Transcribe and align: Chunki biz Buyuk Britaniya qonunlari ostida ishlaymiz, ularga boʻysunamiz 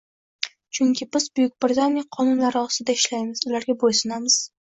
Chunki 0.77 1.05
biz 1.15 1.27
Buyuk 1.39 1.51
Britaniya 1.65 2.03
qonunlari 2.17 2.61
ostida 2.63 2.97
ishlaymiz, 3.01 3.45
ularga 3.51 3.79
boʻysunamiz 3.85 4.39